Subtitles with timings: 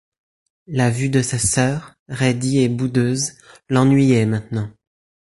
[0.65, 3.33] La vue de sa sœur, raidie et boudeuse,
[3.69, 4.71] l’ennuyait maintenant.